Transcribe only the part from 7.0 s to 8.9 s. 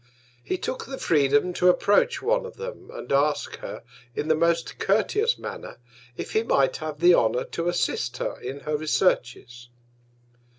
the Honour to assist her in her